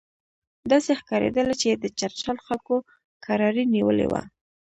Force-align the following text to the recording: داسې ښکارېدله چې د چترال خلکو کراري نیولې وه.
داسې 0.71 0.91
ښکارېدله 0.99 1.53
چې 1.61 1.69
د 1.73 1.85
چترال 1.99 2.37
خلکو 2.47 2.75
کراري 3.25 3.63
نیولې 3.73 4.07
وه. 4.11 4.21